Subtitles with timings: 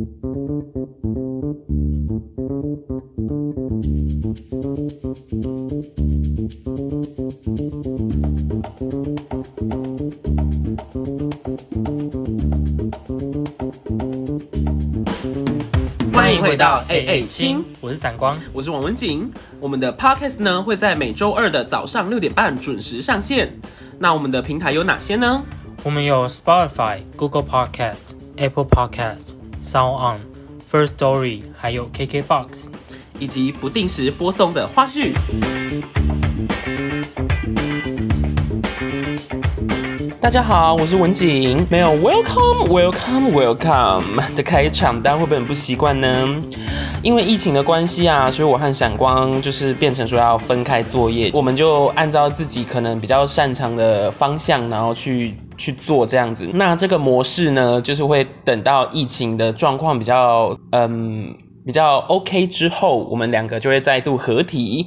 [0.00, 0.06] 欢
[16.34, 19.32] 迎回到 A A 亲，我是闪光，我是王文景。
[19.60, 23.60] 我们的 Podcast 呢会在每周二的早上六点半准时上线。
[23.98, 25.42] 那我们的平台有哪些呢？
[25.84, 29.29] 我们有 Spotify、Google Podcast、Apple Podcast、
[29.60, 30.20] Sound On、
[30.70, 32.66] First Story，还有 KKBox，
[33.18, 35.12] 以及不定时播送的花絮。
[40.20, 41.66] 大家好，我是文景。
[41.68, 46.40] 没有 Welcome Welcome Welcome 的开场，大家会不会很不习惯呢？
[47.02, 56.48] 因为疫情的关系啊，所以我和闪光就是变成说要分开作业，我们就按照自己可能比较擅长的方向，然后去去做这样子。
[56.54, 61.36] 那这个模式呢，就是会等到疫情的状况比较嗯。
[61.62, 64.86] 比较 OK 之后，我们两个就会再度合体。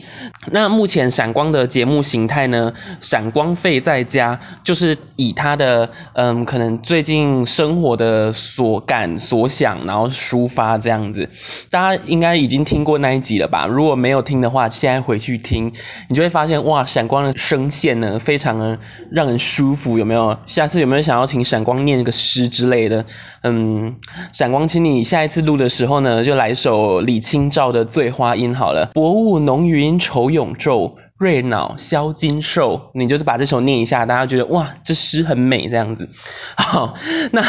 [0.52, 2.72] 那目前闪光的节目形态呢？
[3.00, 11.30] 闪光费在家，就是以他的嗯，可能最近生活的所感所想，然后抒发这样子。
[11.70, 13.66] 大家应该已经听过那一集了吧？
[13.66, 15.72] 如果没有听的话，现在回去听，
[16.10, 18.78] 你就会发现哇，闪光的声线呢，非常的
[19.12, 20.38] 让人舒服，有没有？
[20.46, 23.06] 下次有没有想要请闪光念一个诗之类的？
[23.44, 23.96] 嗯，
[24.32, 28.90] 闪光，请你下一次录的时候呢，就来首李清照的《醉花阴》好了。
[28.94, 32.92] 薄雾浓云愁永昼，瑞脑消金兽。
[32.95, 36.09] 你就是把这首念一下，大家觉得哇，这诗很美这样子。
[36.58, 36.94] 好，
[37.31, 37.42] 那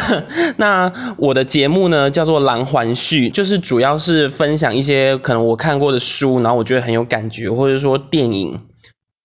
[0.58, 8.60] 那我的节目呢叫做《狼环序》，就是主要是分享一些可能我看过的书，然后我觉得很有感觉，或者说电影。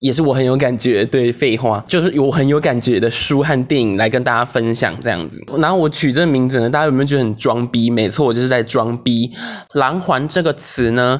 [0.01, 5.43] 也是我很有感觉，对，废话就是有很有感觉的书和电影来跟大家分享这样子。
[5.57, 7.89] 然后我取这个名字呢，大家有没有觉得很装逼？
[7.89, 9.29] 没错，我就是在装逼。
[9.73, 11.19] 狼环这个词呢，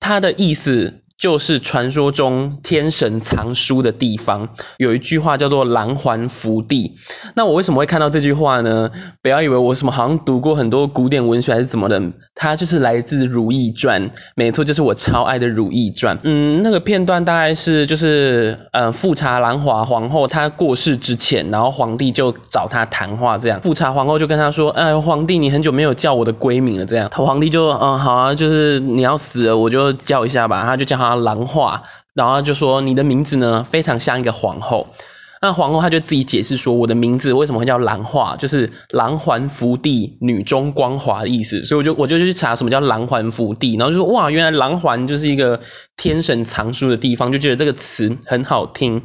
[0.00, 1.02] 它的意思。
[1.18, 6.92] 就是传说中天神藏书的地方，有一句话叫做“狼环福地”。
[7.34, 8.88] 那我为什么会看到这句话呢？
[9.20, 12.00] 不要以为我什么好像读过很多古典文学还是怎么的，
[12.36, 14.08] 它就是来自《如懿传》。
[14.36, 16.16] 没错，就是我超爱的《如懿传》。
[16.22, 30.62] 嗯，那个片段大概是就是呃，富察兰华皇后她过世之前，然后皇帝就找她谈话，这样富察皇后就跟他说：“哎，皇帝，你很久没有叫我的闺名了。”这样，皇帝就嗯，好啊，就是你要死了，我就叫一下吧。
[30.64, 31.07] 他就叫他。
[31.08, 31.82] 啊，狼化，
[32.12, 34.86] 然后就说你的名字呢非常像一个皇后。
[35.40, 41.62] 那皇后她就自己解释说，我的名字为什么会叫狼化，就是狼环福地，女中光华的意思。
[41.64, 45.60] 所以我就我就去查什么叫狼环福地，然后就说哇，原来狼环就是一个
[45.96, 49.00] 天神藏书的地方，就觉得这个词很好听。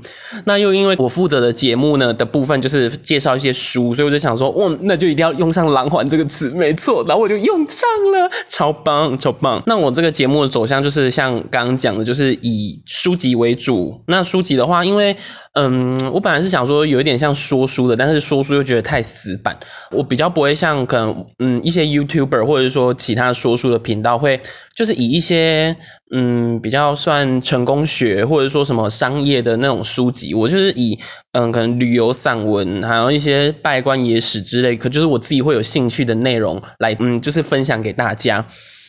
[0.45, 7.03] 那又因为我负责的节目呢的部分就是介绍一些书，所以我就想说，哇，那就一定要用上狼环这个词，没错。
[7.07, 9.61] 然后我就用上了，超棒，超棒。
[9.65, 14.01] 那我这个节目的走向就是像刚刚讲的，就是以书籍为主。
[14.07, 15.15] 那书籍的话，因为
[15.55, 19.55] 嗯，我本来是想说有一点像说书的，但是说书又觉得太死板。
[19.91, 24.41] 我比较不会像可能嗯一些 YouTuber 或者说其他说书的频道会，
[24.75, 25.75] 就是以一些
[26.11, 30.97] 嗯比较算成功学或者说什么商业的那种书籍，我就是以
[31.33, 38.43] 嗯可能旅游散文，还有一些拜官野史之类，可就是我自己会有兴趣的内容来嗯就是分享给大家。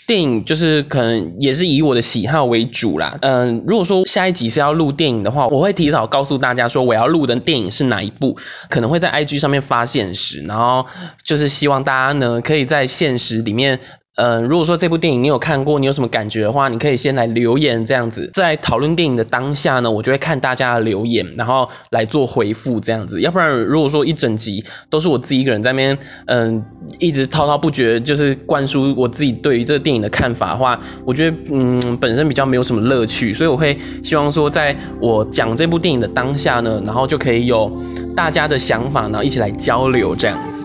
[0.07, 3.17] 电影就是可能也是以我的喜好为主啦。
[3.21, 8.37] 嗯，如果说下一集是要录电影的话，我会提早告诉大家说我要录的电影是哪一部，
[8.69, 10.87] 可能会在 IG 上面发现实，然后
[11.23, 13.81] 就是希望大家呢可以在现实里面。
[14.17, 18.31] 嗯，如果说这部电影你有看过，你有什么感觉的话，你可以先来留言这样子。
[18.33, 23.21] 在讨论电影的当下呢，我就会看大家的留言，然后来做回复这样子。
[23.21, 26.65] 要不然，如果说一整集都是我自己一个人在那边，嗯，
[27.01, 33.35] 一直滔滔不绝，就是灌输我自己对于这个电影的看法的话，我觉得嗯，本身比较没有什么乐趣。
[33.35, 37.69] 所以我会希望说，在我讲这部电影的当下呢，然后就可以有
[38.15, 40.65] 大家的想法，然后一起来交流这样子。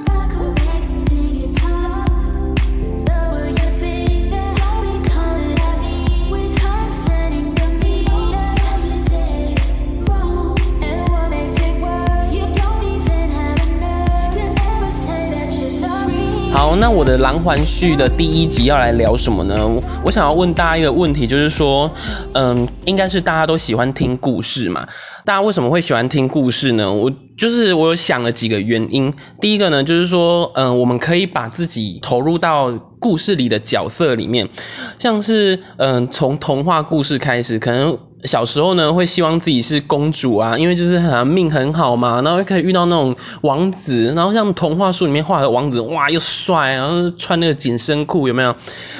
[16.91, 19.55] 那我的《狼环序》的第一集要来聊什么呢？
[20.03, 21.87] 我想要问大家一个问题，就是说，
[22.33, 24.87] 嗯，应该是大家都喜欢听故事嘛？
[25.23, 26.91] 大家为什么会喜欢听故事呢？
[26.91, 29.13] 我就是我有想了几个原因。
[29.39, 34.49] 第一个呢，就是说，嗯，我们可以把自己投入到故事里的角色里面，
[34.97, 37.99] 像是，嗯，从童话故事开始，可能。
[38.23, 48.55] 小时候呢，会希望自己是公主啊，因为就是好像命很好嘛，然后可以遇到那种王子，然后像童话书里面画的王子，哇，又帅，然后穿那个紧身裤，有没有？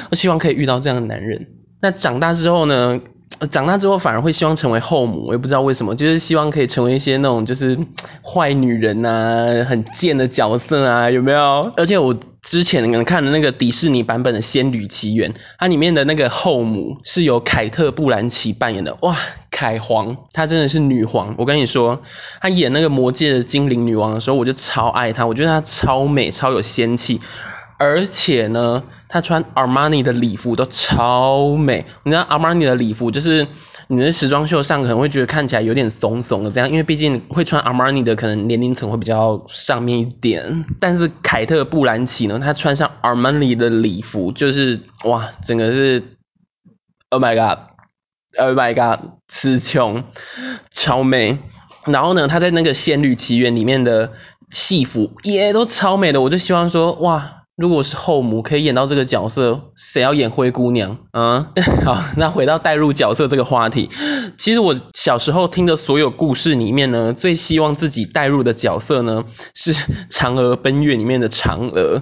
[0.10, 1.46] 我希望可以遇到这样的男人。
[1.82, 3.00] 那长大之后呢？
[3.52, 7.78] 长大之后反而会希望成为后母，我也不知道为什么，就是希望可以成为一些那种就是
[8.26, 11.72] 坏女人啊，很贱的角色啊，有没有？
[11.78, 12.14] 而且我
[12.50, 19.16] 之前可能看的那个迪士尼版本的《仙女奇缘》，它里面的那个后母是由凯特·布兰奇扮演的，哇，
[19.52, 21.36] 凯皇，她真的是女皇。
[21.38, 22.02] 我跟你说，
[22.42, 27.22] 她演那个魔界的精灵女王的时候，我就超爱她，我觉得她超美，超有仙气。
[27.78, 31.86] 而且呢，她穿 Armani 的礼服都超美。
[32.02, 33.48] 你知道 Armani 的礼服，就是
[33.92, 40.64] 你在时装秀上可能会觉得看起来有点怂怂的这样，因为毕竟会穿 Armani 的可能年龄层会比较上面一点。
[40.80, 46.04] 但是凯特·布兰奇呢，她穿上 Armani 的礼服，就是哇，整个是
[47.10, 50.04] Oh my God，Oh my God，词穷，
[50.70, 51.40] 超美。
[51.86, 54.12] 然后呢，她在那个《仙女奇缘》里面的
[54.52, 57.39] 戏服也都超美的，我就希望说哇。
[57.60, 60.98] 如果是后母可以演到这个角色，谁要演灰姑娘？
[61.12, 61.46] 嗯，
[61.84, 63.90] 好，那回到代入角色这个话题，
[64.38, 69.22] 其实我小时候听的所有故事里面呢，最希望自己代入的角色呢
[69.54, 69.74] 是
[70.10, 72.02] 《嫦娥奔月》里面的嫦娥，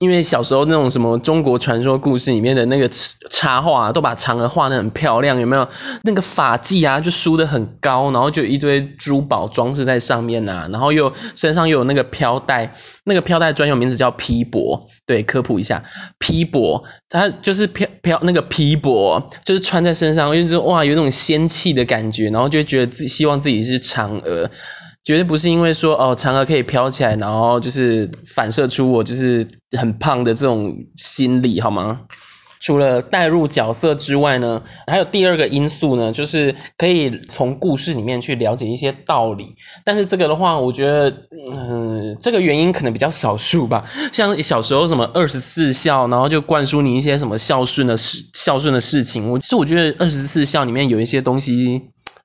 [0.00, 2.88] 因为小时候那种什么中国传说故事里面的那个
[3.28, 5.68] 插画，都把嫦娥画的很漂亮，有没有？
[6.04, 12.72] 那个发髻啊，就梳的很高，然后就一堆珠宝装饰在上面啊，然后又身上又有那个飘带，
[13.04, 14.80] 那个飘带专有名字叫披帛。
[15.06, 15.82] 对，科普一下，
[16.18, 24.50] 披帛，它就是飘飘那个披帛，就是穿在身上，就是哇，有那种仙气的感觉，然后就觉得自己希望自己是嫦娥，
[25.04, 29.46] 绝对不是因为说哦，嫦娥可以飘起来，然后就是反射出我就是
[29.78, 32.00] 很胖的这种心理，好吗？
[32.64, 39.54] 除了带入角色之外呢，还有第二个因素呢，就是可以从故事里面去了解一些道理。
[39.84, 41.14] 但是这个的话，我觉得，
[41.54, 43.84] 嗯，这个原因可能比较少数吧。
[44.14, 49.30] 像小时候什么二十四孝，然后就灌输你一些什么孝顺的事、孝顺的事情。
[49.30, 51.82] 我其实我觉得二十四孝里面有一些东西。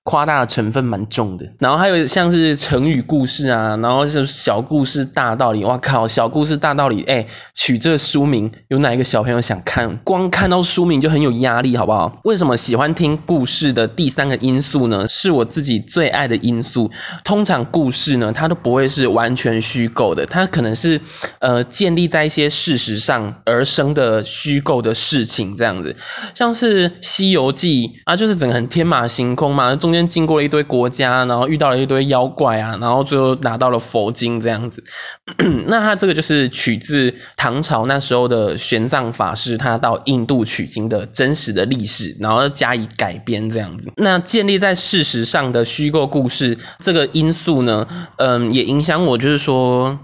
[0.09, 5.63] 夸大的成分蛮重的，然后还有像是成语故事啊，然后是小故事大道理。
[5.63, 7.23] 哇靠，小故事大道理，哎，
[7.53, 9.97] 取这个书名，有哪一个小朋友想看？
[9.97, 12.19] 光看到书名就很有压力，好不好？
[12.23, 15.07] 为什么喜欢听故事的第三个因素呢？
[15.07, 16.89] 是我自己最爱的因素。
[17.23, 20.99] 通常故事呢，它都不会是完全虚构的，它可能是
[21.37, 25.95] 呃建立在一些事实上而生的虚构的事情，这样子。
[26.33, 29.98] 像是《西游记》啊，就是整个很天马行空嘛，中间。
[30.07, 34.83] 经过了一堆国家，然后遇到了一堆妖怪啊，然后最后拿到了佛经这样子。
[35.67, 43.91] 那他这个就是取自唐朝那时候的玄奘法师，他到印度取经的真实的历史，然后加以改编这样子。
[43.97, 47.87] 那建立在事实上的虚构故事，这个因素呢，
[48.17, 49.97] 嗯，也影响我，就是说，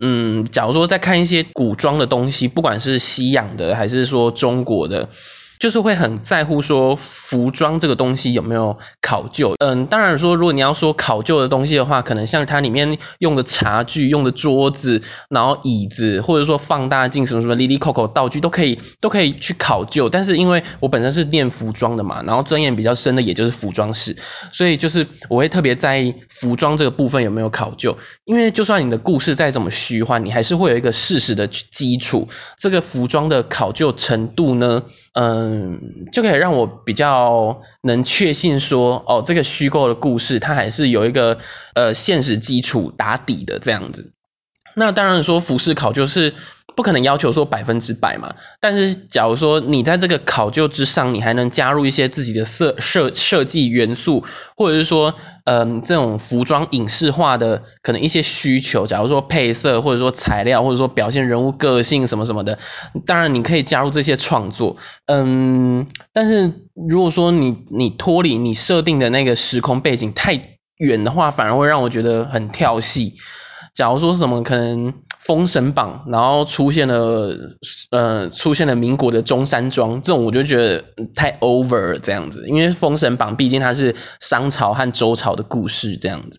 [0.00, 5.08] 嗯，假如说在看一些古装的东西，不管是西洋的还是说中国的。
[5.64, 15.00] 就是会很在乎说服装这个东西有没有考究，嗯，当然说如果你要说考究的东西的话，可能像它里面用的茶具、用的桌子、
[15.30, 20.06] 然后椅子，或者说放大镜什么什么、里里口口道具都可以都可以去考究。
[20.06, 24.14] 但是因为我本身是念服装的嘛，然后钻研比较深的也就是服装史，
[24.52, 27.96] 所以就是我会特别在意服装这个部分有没有考究。
[28.26, 32.28] 因为就算你的故事再怎么虚幻，你还是会有一个事实的基础。
[32.58, 34.82] 这个服装的考究程度呢，
[35.14, 35.53] 嗯。
[35.54, 41.38] 嗯，就可以让我比较能确信说，哦，这个虚构的故事它还是有一个
[41.74, 44.13] 呃现实基础打底的这样子。
[44.74, 46.32] 那当然说服饰考究是。
[46.76, 54.24] 不可能要求说百分之百嘛，但是假如说你在这个考究之上，你还能加入一些自己的设设设计元素，
[54.56, 55.14] 或者是说，
[55.44, 62.58] 嗯，这种服装影视化的可能一些需求，假如说配色，或者说材料，或者说表现人物个性什么什么的，
[63.06, 64.76] 当然你可以加入这些创作，
[65.06, 66.52] 嗯，但是
[66.88, 70.36] 如果说你你脱离你设定的那个时空背景太
[70.78, 73.14] 远的话，反而会让我觉得很跳戏。
[73.74, 74.94] 假如说什么可能。
[75.24, 77.34] 封神榜，然后出现了，
[77.90, 86.38] 呃，出现了民国的中山装，这种我就觉得太 over 这样子，因为封神榜毕竟它是商朝和周朝的故事这样子，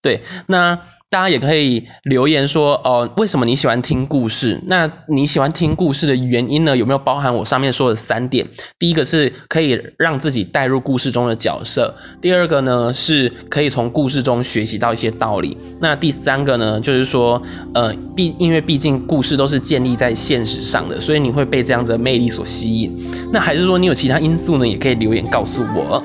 [0.00, 0.80] 对，那。
[1.10, 4.60] 大家也可以留言说，哦，为什么你喜欢听故事？
[4.66, 6.76] 那你喜欢听故事的原因呢？
[6.76, 8.46] 有没有包含我上面说的三点？
[8.78, 17.42] 第一个是可以让自己带入故事中的角色，第二个呢是可以从故事中学习到一些道理，那第三个呢就是说，
[17.74, 22.96] 呃，毕因为毕竟故事都是建立在现实上的，所以你会被这样子的魅力所吸引。
[23.32, 24.68] 那还是说你有其他因素呢？
[24.68, 26.00] 也可以留言告诉我。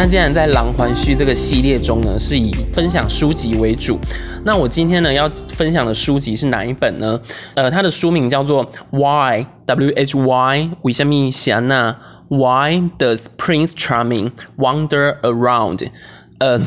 [0.00, 3.98] 那既然在狼环序这个系列中呢，是以分享书籍为主，
[4.44, 7.20] 那我今天呢要分享的书籍是哪一本呢？
[7.54, 11.96] 呃，它的书名叫做 Why W H Y 为什么想呢
[12.28, 15.88] ？Why does Prince Charming wander around？
[16.38, 16.60] 呃，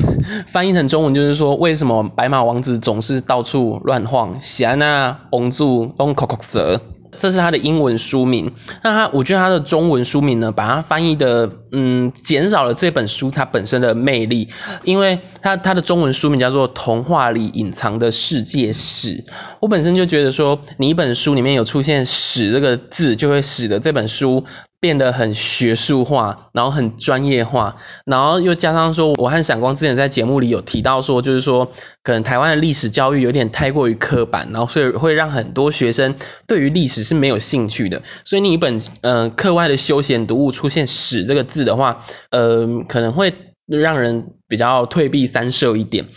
[0.47, 4.37] 翻译成中文就是说，为什么白马王子总是到处乱晃？
[4.41, 6.81] 想呢，蒙住用口口舌。
[7.21, 8.51] 这是他的英文书名，
[8.81, 14.49] 那他我觉得他的中文书名呢，把它翻译的嗯，减少了这本书它本身的魅力，
[14.83, 19.17] 因为它它的中文书名叫做《童话里隐藏的世界史》。
[19.59, 24.43] 我本身就觉得说，你一本书里面有出现“史”这个字，就会使得这本书。
[24.81, 31.71] 变得很学术化，然后很专业化，然后又加上说，我和闪光之前在节目里有提到说，就是说，
[32.01, 36.15] 可能台湾的历史教育有点太过于刻板，然后所以会让很多学生
[36.47, 38.01] 对于历史是没有兴趣的。
[38.25, 43.31] 所以你一本呃课外的休闲读物出现“史”这个字的话，呃，可能会
[43.67, 46.07] 让人比较退避三舍一点。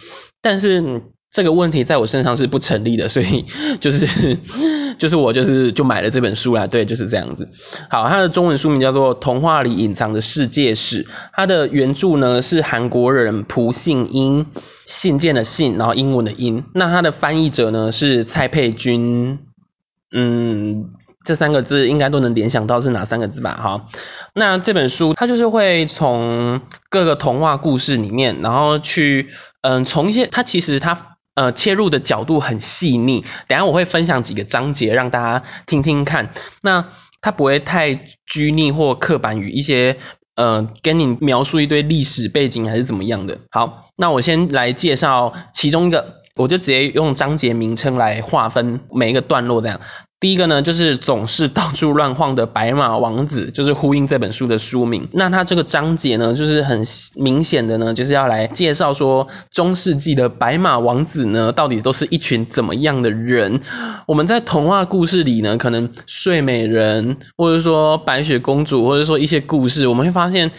[0.40, 1.02] 但是
[1.34, 3.44] 这个问题在我身上是不成立的，所以
[3.78, 4.38] 就是。
[4.96, 7.46] 就是我就是就买了这本书啦，对，就是这样子。
[7.90, 14.46] 好，它的中文书名叫做《童话里隐藏的世界史》，它的原著呢是韩国人朴信英，
[14.86, 16.64] 信件的信，然后英文的英。
[16.74, 19.36] 那它的翻译者呢是蔡佩君，
[20.14, 20.84] 嗯，
[21.24, 23.58] 这三个字应该都能联想到是哪三个字吧？
[23.60, 23.84] 哈，
[24.34, 29.28] 那这本书它就是会从各个童话故事里面，然后去，
[29.62, 31.13] 嗯，从一些它其实它。
[31.34, 33.24] 呃，切入的角度很细腻。
[33.48, 36.30] 等下我会分享几个章节让大家听听看。
[36.62, 36.86] 那
[37.20, 37.94] 它不会太
[38.26, 39.96] 拘泥或刻板于一些
[40.36, 43.38] 呃，跟你描述一堆历史背景还是怎么样的。
[43.50, 49.80] 好，那我先来介绍其中一个，我就直接用章节名称来划分每一个段落，这样。
[50.24, 55.06] 第一个呢，就是总是到处乱晃的白马王子，就是呼应这本书的书名。
[55.12, 56.82] 那他这个章节呢，就是很
[57.16, 63.60] 明显的呢，就是要来介绍说中世纪的白马王子呢，到底都是一群怎么样的人。
[64.06, 70.50] 我们在童话故事里呢，可能睡美人，或者说白雪公主，或者说一些故事，我们会发现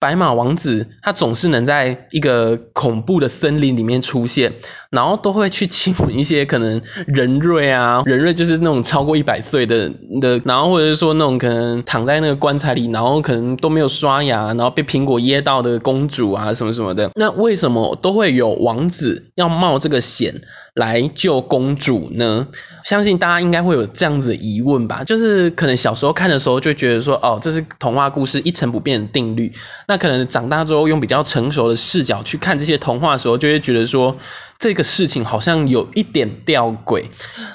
[0.00, 4.52] 白马王子他总是能在一个恐怖的森林里面出现，
[4.90, 9.11] 然后都会去亲吻一些可能人瑞啊，人瑞就是那种超过。
[9.16, 9.90] 一百岁的
[10.20, 17.10] 的，然后或者是说那种可能躺在那个棺材里，然后可能都没有刷牙，然后被苹果噎到的公主啊，什么什么的。
[17.14, 20.34] 那为什么都会有王子要冒这个险？
[20.74, 22.46] 来救公主呢？
[22.84, 25.04] 相信大家应该会有这样子的疑问吧？
[25.04, 29.52] 就是可能小时候看的时候就觉得说，哦，这是童话故事一成不变的定律。
[29.86, 34.16] 那可能长大之后用比较成熟的视角去看这些童话的时候，就会觉得说，
[34.58, 37.04] 这个事情好像有一点吊诡。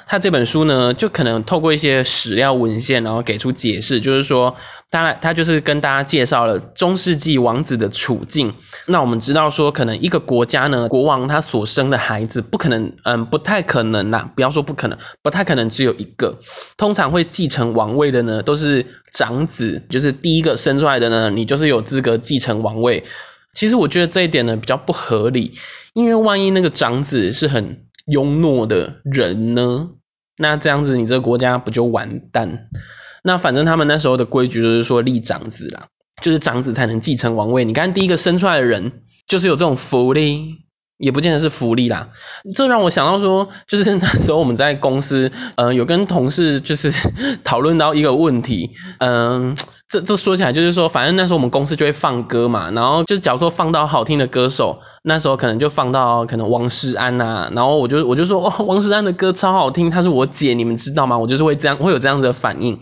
[0.06, 4.56] 他这本书呢，就可能透过一些史料文献，然后给出解释，就是说。
[4.90, 8.54] 当然，他就是跟大家介绍了中世纪王子的处境。
[8.86, 14.30] 那我们知道说，可能一个国家呢，国王他所生的孩子不可能，嗯，不太可能啦。
[14.36, 16.38] 不要说不可能，不太可能只有一个。
[16.76, 23.06] 通常会继承王位的呢，都是长子，就是第一个生出来的呢，你就是有资格继承王位。
[23.54, 25.54] 其实我觉得这一点呢比较不合理，
[25.94, 29.92] 因为万一那个长子是很庸懦的人呢，
[30.38, 32.68] 那这样子你这个国家不就完蛋？
[33.24, 35.88] 那反正他们那时候的规矩就是说立长子啦，
[36.22, 37.64] 就是长子才能继承王位。
[37.64, 38.92] 你看第一个生出来的人
[39.26, 40.58] 就是有这种福利，
[40.98, 42.08] 也不见得是福利啦。
[42.56, 46.92] 这让我想到说，就是那时候我们在公司，嗯，有跟同事就是
[47.44, 49.56] 讨论到一个问题，嗯。
[49.90, 61.18] 这这说起来就是说，反正那时候我们公司就会放歌嘛，然后就假如说放到好听的歌手，那时候可能就放到可能王诗安呐，然后我就我就说哦，王诗安的歌超好听，她是我姐，你们知道吗？
[61.18, 62.78] 我就是会这样会有这样子的反应，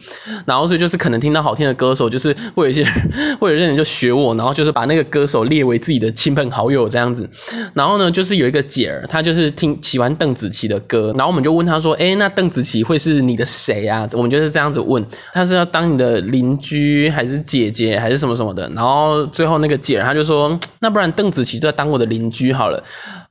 [0.48, 2.84] 然后所以就是可能听到好听的歌手，就是会有一些
[3.40, 7.30] 会有些人就学我，然后就是把那个歌手列为自己的亲朋好友这样子，
[7.76, 14.10] 然后呢，就是有一个姐儿，她就是听喜欢邓紫棋的歌，然后我们就问她说，哎，那邓紫棋会是你的谁啊？
[14.14, 16.95] 我们就是这样子问，她是要当你的邻居。
[17.10, 22.84] 还是姐姐还是什么什么的，然后最后那个姐她就说，那不然邓紫棋就当我的邻居好了。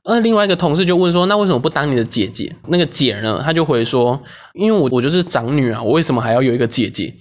[0.03, 2.55] 那，另外一个同事就问说，那为什么不当你的姐姐？
[2.67, 4.21] 那个姐呢，她就回说，
[4.53, 7.13] 因为我我就是长女啊，我为什么还要有一个姐姐？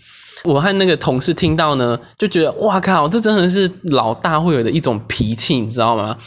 [0.45, 6.19] 我和那个同事听到呢，就觉得哇靠，这真的是老大会有的一种脾气，你知道吗？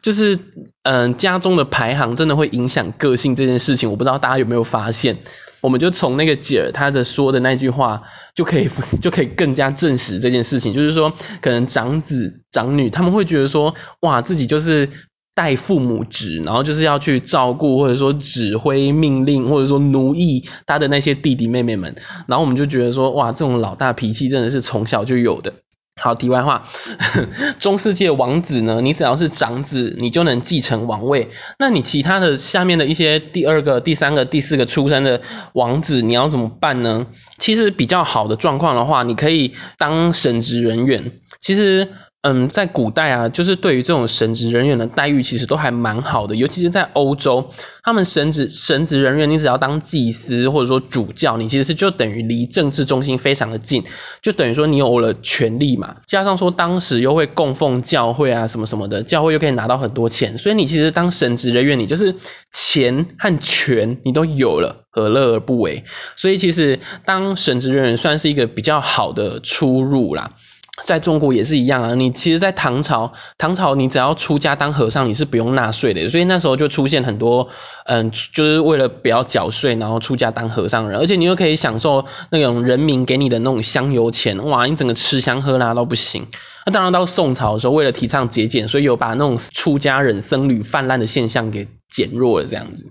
[0.00, 0.38] 就是
[0.84, 5.18] 嗯，家中的排行真的会影响个性这件事情，我不知道大家有没有发现。
[5.60, 8.00] 我们就从那个姐儿她的说的那句话，
[8.34, 8.68] 就可以
[9.02, 10.72] 就可以更加证实这件事情。
[10.72, 14.88] 就是说，可能长子长女他们会觉得说，哇，自己就是
[15.34, 21.94] 代父母职，然后就是要去照顾或者说指挥命令或者说奴役他的那些弟弟妹妹们。
[22.26, 25.52] 然后我们就觉得说，哇，这种老大脾气真的是从小就有的。
[25.98, 26.62] 好，题外话，
[27.58, 31.28] 中世纪王子呢，你只要是长子，你就能继承王位。
[31.58, 35.20] 那你其他的下面的一些第二个、第三个、第四个出生的
[35.54, 37.06] 王子，你要怎么办呢？
[37.38, 41.12] 其实比较好的状况的话，你可以当神职人员。
[41.40, 41.88] 其实。
[42.22, 46.34] 嗯，在古代啊，就是对于这种神职人员的待遇，其实都还蛮好的。
[46.34, 47.48] 尤其是在欧洲，
[47.84, 53.84] 他们神职神职人员，你只要当祭司或者说主教，你其实是就等于离政治中心非常的近，
[54.20, 55.94] 就等于说你有了权力嘛。
[56.06, 62.12] 加上说当时又会供奉教会啊什么什么的，教会又可以拿到很多钱，所以你其实当神职人员，你就是
[62.52, 65.84] 钱和权你都有了，何乐而不为？
[66.16, 70.32] 所以其实当神职人员算是一个比较好的出入啦。
[70.84, 77.46] 在中国也是一样啊，你其实，在唐朝，唐朝你只要出家当和尚，你是不用纳税的，所以那时候就出现很多，
[77.86, 86.26] 嗯，就是为了不要缴税，然后出家当和尚人，而且你又可以享受那种人民给你的那种香油钱，哇，你整个吃香喝辣都不行。
[86.64, 92.86] 那当然到宋朝的时候，为了提倡节俭，所以有把那种出家人僧侣泛滥的现象给减弱了，这样子。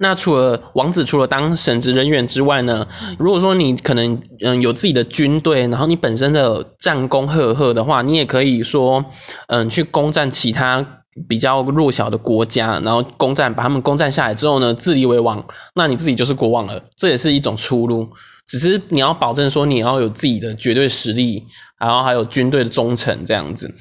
[0.00, 2.86] 那除了王子，除了当神职人员之外呢？
[3.18, 9.04] 如果说你可能嗯有自己的军队，然后你本身的战功赫赫的话，你也可以说
[9.48, 18.08] 嗯去攻占其他比较弱小的国家，然后攻占把他们攻占下来之后呢，自立为王，那你自己就是国王了，这也是一种出路。
[18.46, 21.44] 只是你要保证说你要有自己的绝对实力，
[21.78, 23.74] 然后还有军队的忠诚这样子。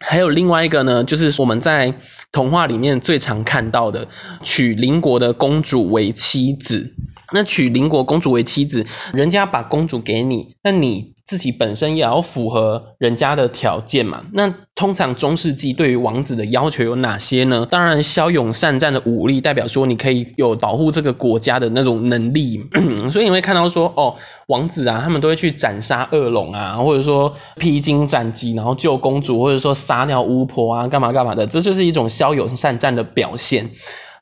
[0.00, 1.92] 还有另外一个呢，就是我们在
[2.34, 4.08] 童话里面最常看到的，
[4.42, 6.92] 娶邻国的公主为妻子。
[7.32, 11.13] 那娶邻国公主为妻子，人家把公主给你，那你。
[11.34, 14.22] 自己本身也要符合人家的条件嘛。
[14.34, 17.66] 那通常中世纪对于王子的要求有哪些呢？
[17.68, 22.64] 当然，骁勇善战的武力代表说你可以有保护这个国家的那种能力。
[23.10, 24.14] 所以你会看到说，哦，
[24.46, 31.44] 王子啊，他们都会去斩杀恶龙啊，或者说披荆斩棘，然后救公主，或者说杀掉巫婆啊，干嘛干嘛的。
[31.44, 33.68] 这就是一种骁勇善战的表现。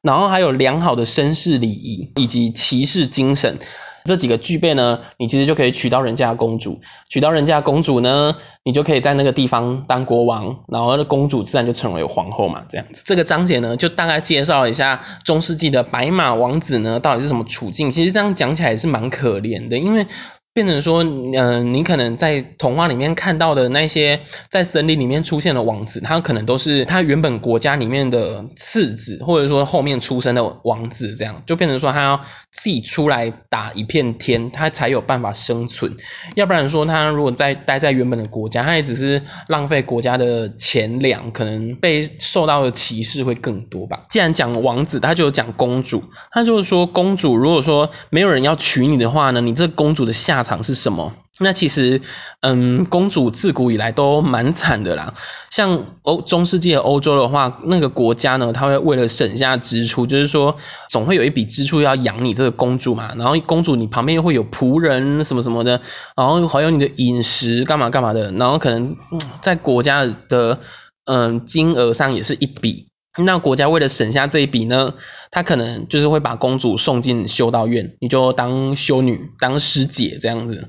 [0.01, 3.59] 然后还有良好的绅士礼仪以及骑士精神。
[4.05, 8.35] 这几个具备呢，你其实就可以娶到人家公主，娶到人家公主呢，
[8.65, 13.03] 你就可以在那个地方当国王，然后公主自然就成为皇后嘛，这样子。
[13.05, 17.91] 这个章节呢，就大概介绍一下中世纪的白马王子呢，到底是什么处境。
[17.91, 20.07] 其实这样讲起来也是蛮可怜的，因为。
[20.55, 32.21] 变成说，嗯，你可能在童话里面看到的那些在森林里面出现的王子，他可能都是他原本国家里面的次子，或者说后面出生的王子，这样就变成说他要
[32.53, 35.91] 自己出来打一片天，他才有办法生存。
[36.35, 44.05] 要不然说他如果在待在原本的国家，他也只是浪费国家的钱粮，可能被受到的歧视会更多吧。
[44.11, 50.43] 既然讲王子，他就讲公主，他就是说公主，如果说没有人要娶你的话呢，你这公主的下。
[50.43, 51.15] 场是什么？
[51.43, 52.01] 那其实，
[52.41, 55.13] 嗯，公主自古以来都蛮惨的啦。
[55.51, 60.57] 像欧中世纪的欧洲的话，那个国家呢，他会为了省下支出，就是说
[60.91, 63.15] 总会有一笔支出要养你这个公主嘛。
[63.17, 65.81] 然后公主你旁边又会有仆人什么什么的，
[66.17, 68.31] 然后还有你的饮食干嘛干嘛的。
[68.33, 68.97] 然后可能
[69.41, 70.59] 在国家的
[71.05, 72.89] 嗯金额上也是一笔。
[73.19, 74.95] 那国家为了省下这一笔呢，
[75.31, 80.67] 他可能就是会把公主送进修道院，你就当修女、当师姐这样子。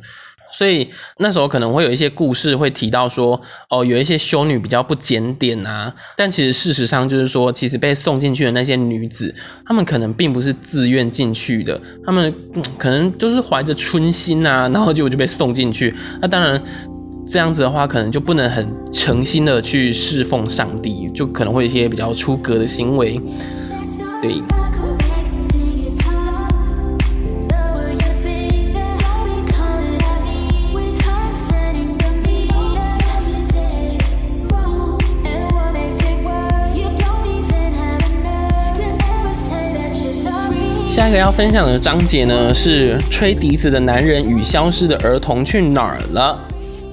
[0.54, 0.88] 所以
[1.18, 5.94] 那时候可能会有一些故事会提到说，哦，有一些修女比较不检点啊。
[6.16, 9.34] 但其实事实上就是说，其实被送进去的那些女子，
[9.66, 12.34] 她们可能并不是自愿进去的，她们
[12.78, 15.94] 可能就是怀着春心啊，然后结果就被送进去。
[16.22, 16.62] 那当然。
[17.26, 23.18] 这样子的话，可能就不能很诚心的去侍奉上帝，就可能会一些比较出格的行为。
[24.22, 24.44] 对。
[40.93, 46.39] 下一个要分享的章节呢，是吹笛子的男人与消失的儿童去哪儿了。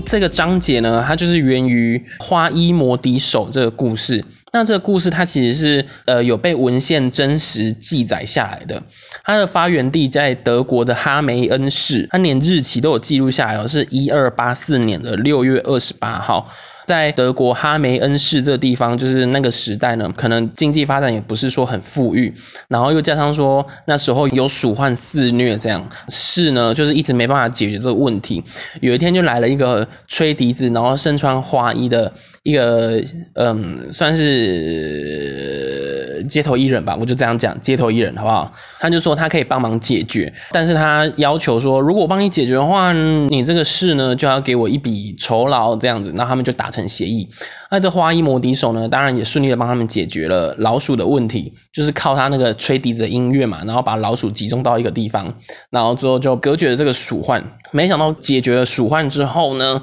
[0.06, 4.24] 这个章节呢，它就是源于花衣魔笛手这个故事。
[4.54, 8.82] 那这个故事它其实是呃有被文献真实记载下来的。
[9.22, 16.50] 它的发源地在德国的哈梅恩市，它连日期都有记录下来哦，是一二八四年的六月二十八号。
[16.90, 22.34] 在德国哈梅恩市这个地方，就是那个时代呢，可能经济发展也不是说很富裕，
[22.66, 28.42] 然后又加上说那时候有鼠患肆虐，这样是呢就是一直没办法解决这个问题。
[28.80, 32.98] 有一天就来了一个吹笛子，然后身穿花衣的一个，
[33.34, 38.50] 嗯，算是街头艺人吧，我就这样讲，街头艺人好不好？
[38.78, 47.28] 他就说他可以帮忙解决，但是他要求说，如果我帮你解决的话，你这个事呢就要给我一笔酬劳，这样子，那他们就达成协议。
[47.70, 55.34] 那这花衣魔笛手呢，当然也顺利的帮他们解决了老鼠的问题，就是靠他那个吹笛子的音乐嘛，然后把老鼠集中到一个地方，
[55.68, 57.44] 然后之后就隔绝了这个鼠患。
[57.70, 59.82] 没想到解决了鼠患之后呢？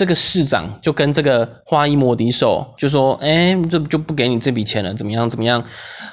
[0.00, 5.28] 这个市长就跟这个花衣魔笛手就说：“哎，这就不给你这笔钱了，怎么样？
[5.28, 5.62] 怎么样？”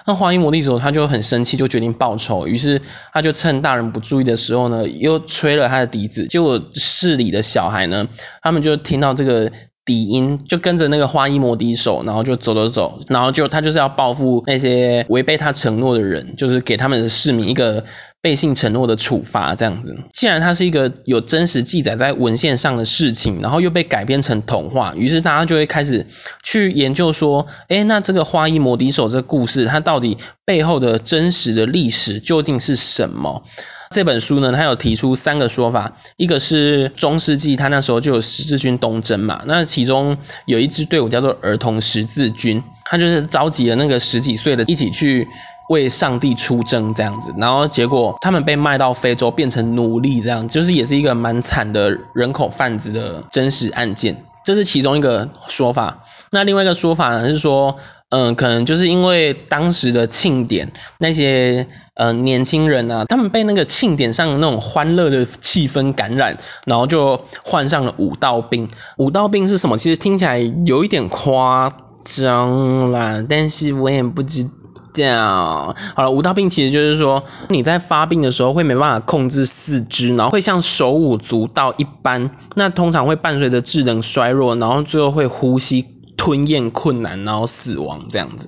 [0.06, 2.46] 那花衣魔笛手他就很生气，就决定报仇。
[2.46, 2.82] 于是
[3.14, 6.28] 他就趁大人不注意的时候呢，又吹了他的笛子。
[6.28, 8.06] 结果市里的小孩呢，
[8.42, 9.50] 他们就听到这个
[9.86, 17.82] 笛音，就跟着那个花衣魔笛手，然后就走走走，然后就他就是要报复那些违背他承诺的人，就是给他们的市民一个。
[18.20, 19.96] 背信承诺的处罚，这样子。
[20.12, 26.06] 既然它是一个有真实记载在文献上的事情，然后又被改编成童话，于是大家就会开始
[26.44, 33.44] 去研究说，哎，那这个花衣魔笛手这个故事，它到底背后的真实的历史究竟是什么？
[33.92, 45.26] 这本书呢，它有提出三个说法，一个是中世纪，他那时候就有十字军东征嘛，那其中有一支队伍叫做儿童十字军，他就是召集了那个十几岁的一起去。
[45.70, 56.02] 为上帝出征这样子，然后结果他们被卖到非洲变成奴隶，这样就是也是一个蛮惨的人口贩子的真实案件，这是其中一个说法。
[56.32, 57.76] 那另外一个说法呢是说，
[58.10, 68.66] 嗯，可能就是因为当时的庆典，那些呃年轻人啊，他们被那个庆典上那种欢乐的气氛感染，然后就患上了武道病。
[68.98, 69.78] 武道病是什么？
[69.78, 71.70] 其实听起来有一点夸
[72.02, 74.50] 张啦，但是我也不知。
[74.98, 85.86] 这样好了，舞蹈病其实就是说你在发病的时候会没办法控制四肢，然后会像手舞足蹈一般，那通常会伴随着智能衰弱，然后最后会呼吸
[86.18, 88.48] 吞咽困难，然后死亡这样子。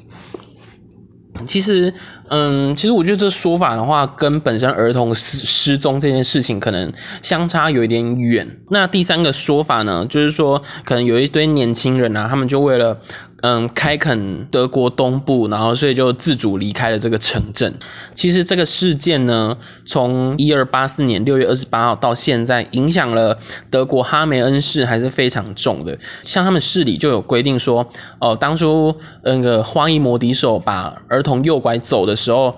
[1.46, 1.94] 其实，
[2.30, 8.58] 嗯，其实我觉得这说法的话，跟本身儿童失失踪这件事情可能相差有一点远。
[8.70, 13.00] 那第三个说法呢，就是说可能有一堆年轻人啊，他们就为了。
[13.42, 17.74] 嗯，开垦德国东部，然后所以就自主离开了这个城镇。
[18.14, 25.98] 其实这个事件呢，从一二八四年六月二十八号到现在，影响了德国哈梅恩市还是非常重的。
[26.24, 32.54] 像他们市里就有规定说，哦，当初那个花衣魔笛手把儿童诱拐走的时候，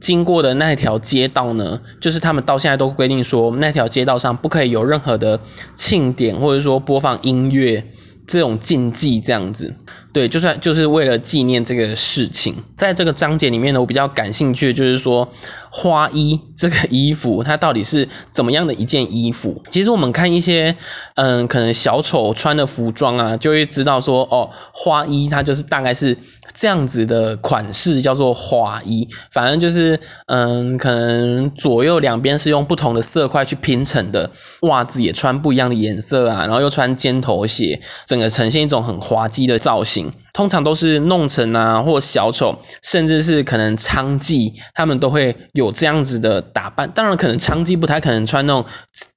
[0.00, 5.38] 经过的那条街道呢，就是他们到现在都规定说，那条街道上不可以有任何的
[5.76, 7.86] 庆典，或者说播放音乐。
[8.26, 9.74] 这种禁忌这样子，
[10.12, 12.54] 对，就算就是为了纪念这个事情。
[12.76, 15.30] 在这个章节里面呢，我比较感兴趣的就是说
[15.70, 19.62] 花衣这个衣服，它到底是怎么样的一件衣服？
[19.70, 20.76] 其实我们看一些，
[21.14, 26.16] 嗯，可能小丑穿的服装啊，就会知道说，哦，花衣它就是大概是。
[26.54, 34.30] 这样子的款式叫做滑衣，反正就是，嗯，可能左右两边是用不同的色块去拼成的，
[34.62, 40.12] 袜子也穿不一样的颜色啊，然后又穿尖头鞋，整个呈现一种很滑稽的造型。
[40.34, 46.90] 通常都是弄臣啊，或小丑，甚至是可能娼妓，他们都会有这样子的打扮。
[46.90, 48.64] 当然，可能娼妓不太可能穿那种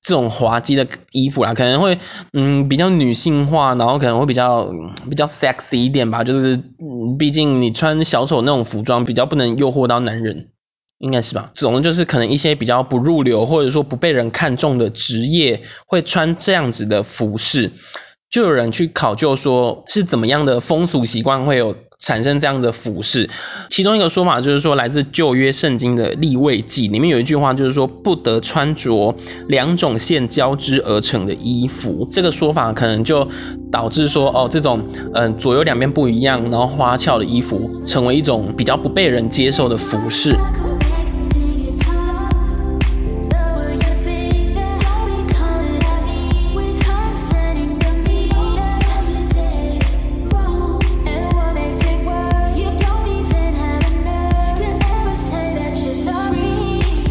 [0.03, 1.97] 这种滑稽的衣服啦，可能会
[2.33, 4.69] 嗯比较女性化，然后可能会比较
[5.09, 6.23] 比较 sexy 一点吧。
[6.23, 6.55] 就是
[7.17, 10.49] 毕竟你穿小丑那种服装，比较不能诱惑到男人，
[10.99, 11.51] 应该是吧？
[11.55, 17.71] 总之就是可能一些比较不入流，或者说不被人看中的职业，会穿这样子的服饰。
[18.29, 23.29] 就有人去考究说，是怎么样的风俗习惯会有产生这样的服饰？
[23.69, 29.15] 其中一个说法就是说，来自旧约圣经的立位记里面有一句话，就是说不得穿着
[29.47, 32.07] 两种线交织而成的衣服。
[32.11, 33.25] 这个说法可能就
[33.71, 40.35] 导致说，哦，这种嗯左右两边不一样，然后花俏的衣服，成为一种比较不被人接受的服饰。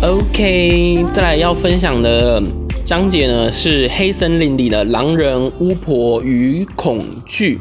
[0.06, 2.40] OK，再来要分享的
[2.84, 7.58] 章节呢是黑森林里的狼人、巫婆与恐惧。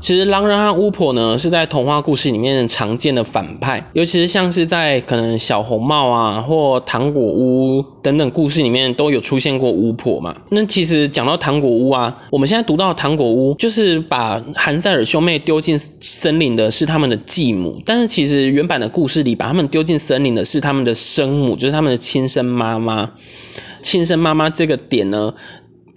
[0.00, 10.34] 其实狼人和巫婆呢是在童话故事里面常见的反派，尤其是像是在可能小红帽啊或糖果屋等等故事里面都有出现过巫婆嘛。
[10.50, 23.10] 那其实讲到糖果屋啊，我们现在读到糖果屋就是把韩塞尔兄妹丢进森林的是他们的继母，但是其实原版的故事里把他们丢进森林的是他们的生母，就是他们的亲生妈妈。
[23.80, 25.32] 亲生妈妈这个点呢？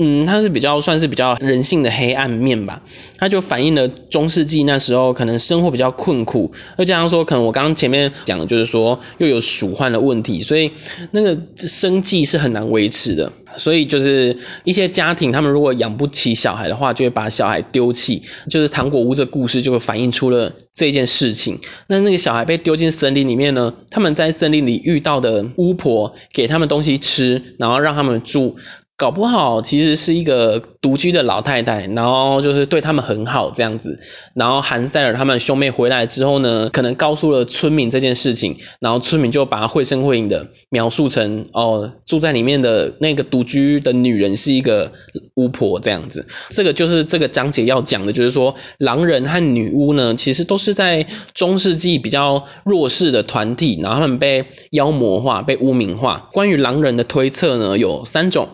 [0.04, 2.82] 嗯，它是比较算是比较人性的黑暗面吧，
[3.20, 10.72] 它就反映了中世纪那时候可能生活比较困苦，再加上说可能我刚刚前面讲的就是说又有鼠患的问题，所以
[11.12, 21.60] 那个生计是很难维持的，所以就是一些家庭他们如果养不起小孩的话，就会把小孩丢弃，就是糖果屋这故事就反映出了这件事情。
[21.88, 28.56] 那那个小孩被丢进森林里面呢，他们在森林里遇到的巫婆给他们东西吃，然后让他们住。
[29.02, 33.98] 搞不好其实是一个独居的老太太，然后就是对他们很好这样子。
[34.36, 44.92] 然后韩塞尔他们兄妹回来之后呢，可能告诉了村民这件事情，然后村民就把他绘声绘影的描述成哦，住在里面的那个独居的女人是一个
[45.34, 46.24] 巫婆这样子。
[46.52, 56.30] 这个就是这个章节要讲的，就是说狼人和女巫呢，其实都是在中世纪比较弱势的团体，然后他们被妖魔化、被污名化。
[56.32, 58.48] 关于狼人的推测呢，有三种。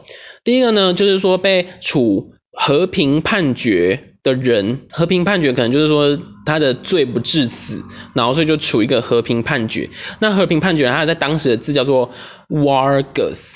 [0.47, 7.83] 第一个呢，就是说被处和平判决的人，和平判决可能就是说他的罪不致死，
[8.13, 9.89] 然后所以就处一个和平判决。
[10.19, 12.09] 那和平判决，它在当时的字叫做
[12.47, 13.55] Wargus，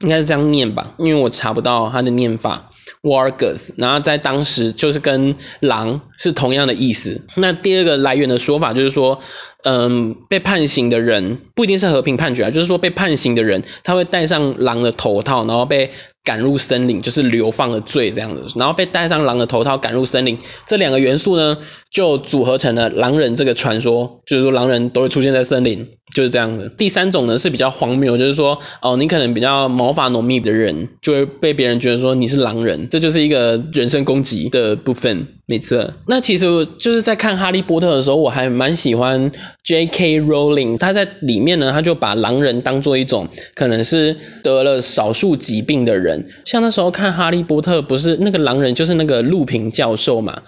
[0.00, 0.94] 应该是这样念吧？
[0.96, 2.70] 因为我查不到它的念法。
[3.02, 7.20] Wargus，然后在当时就是跟狼是同样的意思。
[7.34, 9.20] 那第二个来源的说法就是说，
[9.64, 15.90] 嗯，被判刑的人不一定是和平判决啊，就是说被判刑的人他会戴上狼的头套，然后被。
[16.24, 21.58] 赶入森林就是流放的罪这样子，然后被戴上狼的头套赶入森林，这两个元素呢
[21.90, 26.72] 就组合成了狼人这个传说，就是说狼人都会出现在森林，就是这样子。
[26.78, 35.26] 第三种呢是比较荒谬，就是说哦，你可能比较毛发浓密的人就会被别人觉得说你是狼人，这就是一个人身攻击的部分。
[35.44, 36.46] 没错，那其实
[36.78, 39.30] 就是在看哈利波特的时候，我还蛮喜欢
[39.64, 40.20] J.K.
[40.20, 46.24] Rowling，他在里面呢，他就把狼人当做一种可能是得了少数疾病的人。
[46.44, 50.40] 像那时候看《哈利波特》，不是那个狼人，就是那个陆平教授嘛。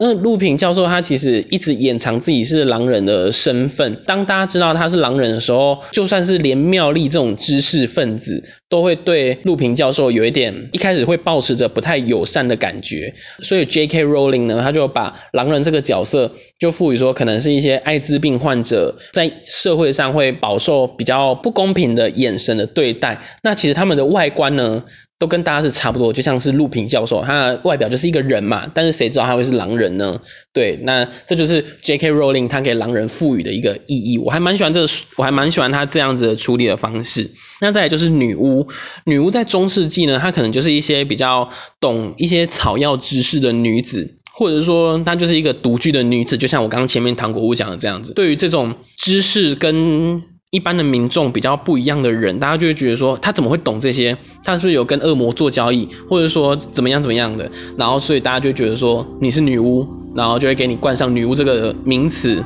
[0.00, 4.00] 那陆平教授他其实一直掩藏自己是狼人的身份。
[4.06, 13.12] 当大家知道他是狼人的时候，就算是连妙丽这种知识分子，都会对陆平教授有一点一开始会保持着不太友善的感觉。
[13.42, 14.04] 所以 J.K.
[14.04, 16.30] Rowling 呢，他就把狼人这个角色
[16.60, 23.20] 就赋予说，可能是一些艾滋病患者在社会上会饱受比较不公平的眼神的对待。
[23.42, 24.84] 那其实他们的外观呢？
[25.18, 30.16] 都跟大家是差不多，就像是陆平教授，他外表就是一个人嘛，但是谁知道他会是狼人呢？
[30.52, 32.12] 对，那这就是 J.K.
[32.12, 37.28] Rowling 他给狼人赋予的一个意义，我还蛮喜欢这个，我还蛮喜欢他这样子的处理的方式。
[37.60, 38.68] 那再来就是女巫，
[39.06, 41.48] 女巫在中世纪呢，她可能就是一些比较
[41.80, 48.12] 懂一些草药知识的女子，或者说她就是一个独居的女子，就像我刚刚前面糖果屋讲的这样子。
[48.14, 54.16] 对于这种知识跟一般的民众比较不一样的人，大家就会觉得说他怎么会懂这些？
[54.42, 57.50] 他是不是有跟恶魔做交易，或者说怎么样怎么样的？
[57.76, 62.42] 然后所以大家就觉得说你是女巫，然后就会给你冠上女巫这个名词。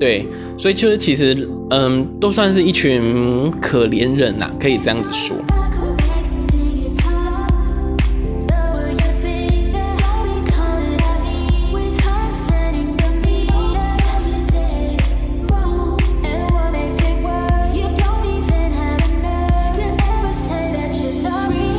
[0.00, 0.26] 对，
[0.56, 5.36] 所以就是其实嗯，都算是一群可怜人呐，可以这样子说。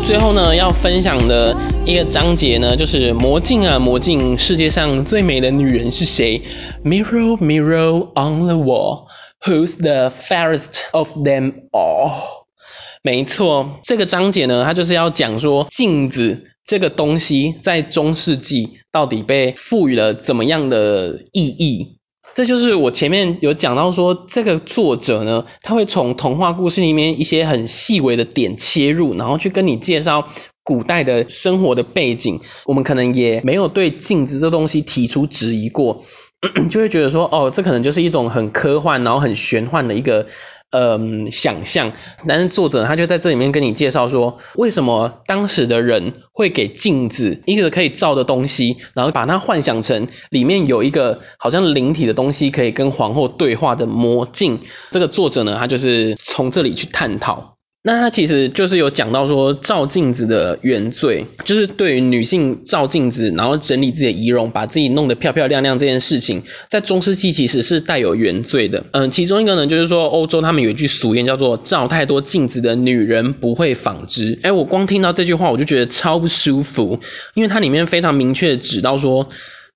[0.06, 6.40] 最后呢，要分享的一个章节呢，就是魔镜啊，魔镜，世界上最美的女人是谁
[6.84, 9.08] ？Mirror, mirror on the wall,
[9.42, 12.12] who's the fairest of them all？
[13.02, 21.95] 没错，这个章节呢，它就是要讲说镜子这个东西在中世纪到底被赋予了怎么样的意义。
[22.36, 30.28] 这就是我前面有讲到说，这个作者呢，他会从童话故事里面一些很细微的点切入，然后去跟你介绍
[30.62, 32.38] 古代的生活的背景。
[32.66, 36.04] 我们可能也没有对镜子这东西提出质疑过，
[36.70, 40.28] 就会觉得说，哦，这可能就是一种很科幻，然后很玄幻的一个。
[40.72, 41.92] 嗯，想象，
[42.28, 54.60] 但是作者他就在这里面跟你介绍说，为什么当时的人会给镜子一个可以照的东西，然后把它幻想成里面有一个好像灵体的东西，可以跟皇后对话的魔镜。
[54.92, 57.55] 这个作者呢，他就是从这里去探讨。
[57.88, 68.84] 那他其实就是有讲到说，照镜子的原罪，就是对于女性照镜子，然后整理自己的仪容，把自己弄得漂漂亮亮这件事情，在中世纪其实是带有原罪的。
[68.90, 74.36] 嗯，其中一个呢，就是说欧洲他们有一句俗谚叫做“照太多镜子的女人不会纺织”。
[74.42, 77.00] 哎，我光听到这句话，我就觉得超不舒服，
[77.36, 79.30] 因为它里面非常明确指到说。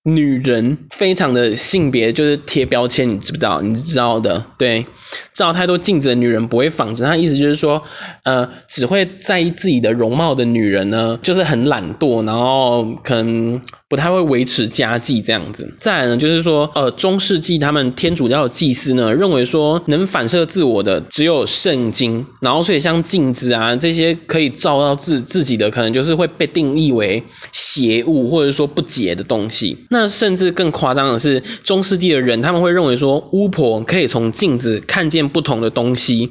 [0.04, 3.62] 女人非常的性别就是贴标签，你知不知道？
[3.62, 4.86] 你知道的，对，
[5.34, 7.08] 照太多镜子的女人不会仿真。
[7.08, 7.84] 她意思就是说，
[8.24, 13.62] 呃，只会在意自己的容貌的女人呢，就是很懒惰，然后可能。
[13.90, 15.68] 不太会维持家计这样子。
[15.80, 27.22] 再来呢，就是说，呃，中世纪他们天主教的祭司呢，认为说能反射自我的只有圣经，然后所以像镜子啊这些可以照到自自己的，可能就是会被定义为
[27.52, 29.76] 邪物或者说不洁的东西。
[29.90, 36.30] 那甚至更夸张的是，中世纪的人他们会认为说，巫婆可以从镜子看见不同的东西。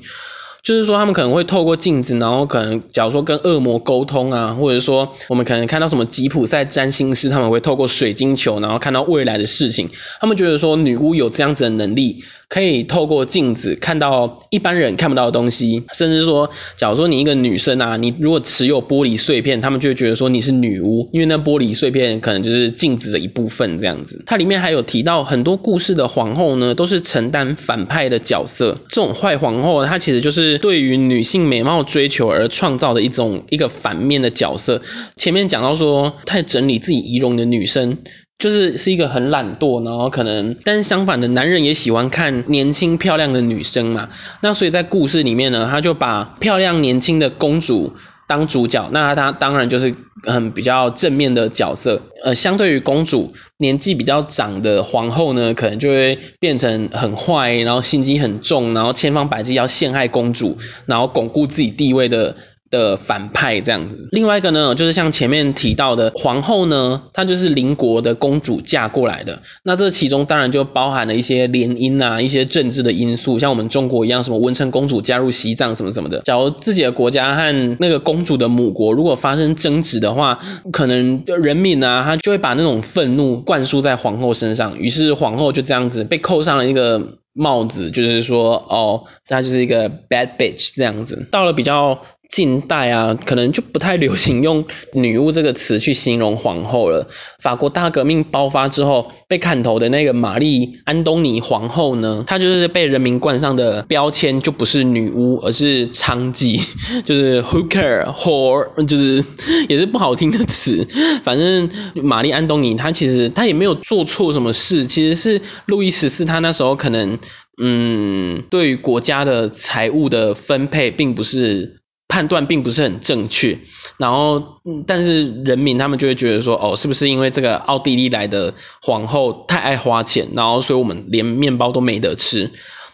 [0.62, 9.88] 就是说，他们可能会透过镜子，然后可能假如说跟恶魔沟通啊，或者说我们可能看到什么吉普赛占星师，他们会透过水晶球，然后看到未来的事情。
[10.20, 12.22] 他们觉得说女巫有这样子的能力。
[12.48, 24.22] 可以透过镜子看到一般人看不到的东西，甚至说，假如说你一个女生啊，你如果持有玻璃碎片，他们就会觉得说你是女巫，因为那玻璃碎片可能就是镜子的一部分这样子。
[24.24, 28.74] 它里面还有提到很多故事的皇后呢，都是承担反派的角色。
[28.88, 34.80] 这种坏皇后，她其实就是对于女性美貌追求而创造的一种一个反面的角色。
[35.16, 37.98] 前面讲到说，太整理自己仪容的女生。
[38.38, 44.08] 就是是一个很懒惰，然后可能，但是相反的，男人也喜欢看年轻漂亮的女生嘛。
[44.42, 47.92] 那所以在故事里面呢，他就把漂亮年轻的公主
[48.28, 52.00] 当主角，那他当然就是很比较正面的角色。
[52.22, 62.36] 呃，相对于公主年纪比较长的皇后呢，可能就会变成很坏，然后心机很重，然后千方百计要陷害公主，然后巩固自己地位的。
[62.70, 69.40] 的反派这样子，另外一个呢，就是像前面提到的皇后呢，她就是邻国的公主嫁过来的。
[69.62, 76.20] 那这其中当然就包含了一些联姻啊，一些政治的因素，像我们中国一样，什么文成公主加入西藏什么什么的。
[76.20, 80.38] 假如自己的国家和那个公主的母国如果发生争执的话，
[80.70, 87.00] 可能人民啊，他就会把那种愤怒灌输在皇后身上，于是皇后就这样子被扣上了一个
[87.32, 91.26] 帽子，就是说，哦，她就是一个 bad bitch 这样子。
[91.32, 91.98] 到了比较。
[92.28, 97.08] 近代啊，可能就不太流行用“女巫”这个词去形容皇后了。
[97.42, 106.60] 法国大革命爆发之后，被砍头的那个玛丽安东尼皇后呢，她就是被人民冠上的标签就不是女巫，而是娼妓，
[107.02, 109.24] 就是 hooker whore，就是
[109.66, 110.86] 也是不好听的词。
[111.24, 117.18] 反正玛丽安东尼她其实她也没有做错什么事，其实是路易十四他那时候可能
[117.60, 121.76] 嗯，对于国家的财务的分配并不是。
[122.08, 123.56] 判断并不是很正确，
[123.98, 124.42] 然后，
[124.86, 132.50] 但是人民他们就会觉得说，哦，是不是因为这个奥地利来的皇后太爱花钱，然后所以我们连面包都没得吃，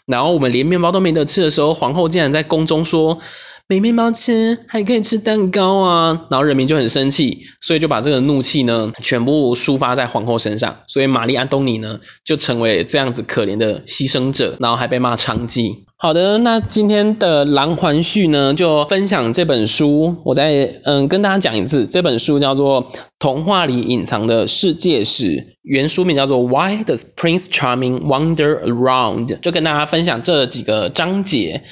[0.06, 3.18] 然后我们连面包都没得吃的时候，皇后竟然在宫中说。
[3.66, 6.26] 没面包吃，还可以吃蛋糕啊！
[6.30, 10.76] 然后人民就很生气，所以就把这个怒气呢全部抒发在皇后身上。
[10.86, 15.70] 所以玛丽安东尼呢就成为这样子可怜的牺牲者，然后还被骂娼妓。
[15.96, 20.14] 好的，那今天的狼环序呢就分享这本书。
[20.26, 22.86] 我再嗯跟大家讲一次，这本书叫做
[23.18, 25.30] 《童话里隐藏的世界史》，
[25.62, 31.62] 原书名叫做《Why Does Prince Charming Wander Around》，就跟大家分享这几个章节。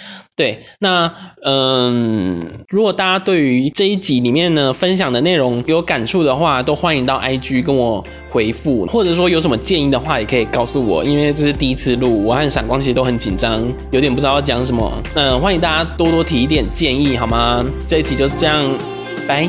[0.43, 1.09] 对，那
[1.45, 14.93] 嗯，如果大家对于这一集里面呢分享的内容有感触的话，都欢迎到 IG 跟我回复，或者说有什么建议的话，也可以告诉我，因为这是第一次录，我和闪光其实都很紧张，有点不知道要讲什么。
[15.15, 17.65] 嗯，欢迎大家多多提一点建议，好吗？
[17.87, 18.69] 这一集就这样，
[19.29, 19.49] 拜。